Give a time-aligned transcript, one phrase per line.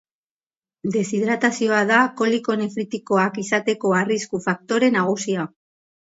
[0.93, 5.45] Deshidratazioa da koliko nefritikoak izateko arrisku faktore nagusia.